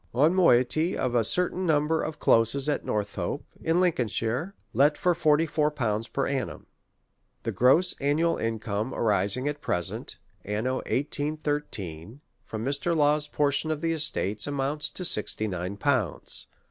One 0.13 0.33
moiety 0.33 0.97
of 0.97 1.13
a 1.13 1.23
certain 1.23 1.63
number 1.67 2.01
of 2.01 2.17
closes 2.17 2.67
atNor 2.67 3.05
thope, 3.05 3.43
in 3.61 3.79
Lincolnshire, 3.79 4.55
let 4.73 4.97
for 4.97 5.13
fifty 5.13 5.45
four 5.45 5.69
pounds 5.69 6.07
per 6.07 6.25
annum. 6.25 6.65
The 7.43 7.51
gross 7.51 7.93
annual 8.01 8.37
income 8.37 8.95
arising 8.95 9.47
at 9.47 9.61
present. 9.61 10.17
Anno 10.43 10.77
1813, 10.87 12.19
from 12.47 12.65
Mr. 12.65 12.95
Law's 12.97 13.27
portion 13.27 13.69
of 13.69 13.81
the 13.81 13.91
estates, 13.91 14.47
amounts 14.47 14.89
to 14.89 15.05
sixty 15.05 15.47
nine 15.47 15.77
pounds. 15.77 16.47